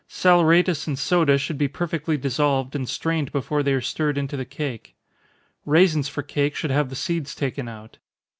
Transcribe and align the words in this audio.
Saleratus 0.09 0.87
and 0.87 0.97
soda 0.97 1.37
should 1.37 1.59
be 1.59 1.67
perfectly 1.67 2.17
dissolved, 2.17 2.75
and 2.75 2.89
strained 2.89 3.31
before 3.31 3.61
they 3.61 3.71
are 3.73 3.81
stirred 3.81 4.17
into 4.17 4.35
the 4.35 4.45
cake. 4.45 4.95
Raisins 5.63 6.09
for 6.09 6.23
cake 6.23 6.55
should 6.55 6.71
have 6.71 6.89
the 6.89 6.95
seeds 6.95 7.35
taken 7.35 7.67
out. 7.67 7.99